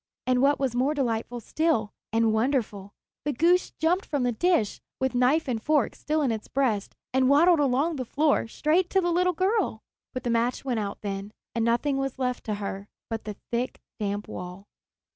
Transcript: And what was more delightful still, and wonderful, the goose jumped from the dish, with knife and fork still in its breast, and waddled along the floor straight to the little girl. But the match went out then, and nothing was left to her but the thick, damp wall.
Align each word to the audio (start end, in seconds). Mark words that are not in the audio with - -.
And 0.25 0.41
what 0.41 0.57
was 0.59 0.73
more 0.73 0.95
delightful 0.95 1.39
still, 1.39 1.93
and 2.11 2.33
wonderful, 2.33 2.95
the 3.23 3.33
goose 3.33 3.69
jumped 3.77 4.03
from 4.03 4.23
the 4.23 4.31
dish, 4.31 4.81
with 4.99 5.13
knife 5.13 5.47
and 5.47 5.61
fork 5.61 5.93
still 5.93 6.23
in 6.23 6.31
its 6.31 6.47
breast, 6.47 6.95
and 7.13 7.29
waddled 7.29 7.59
along 7.59 7.97
the 7.97 8.03
floor 8.05 8.47
straight 8.47 8.89
to 8.89 8.99
the 9.01 9.11
little 9.11 9.33
girl. 9.33 9.83
But 10.11 10.23
the 10.23 10.31
match 10.31 10.65
went 10.65 10.79
out 10.79 11.01
then, 11.01 11.33
and 11.53 11.63
nothing 11.63 11.97
was 11.97 12.17
left 12.17 12.45
to 12.45 12.55
her 12.55 12.87
but 13.11 13.25
the 13.25 13.35
thick, 13.51 13.79
damp 13.99 14.27
wall. 14.27 14.65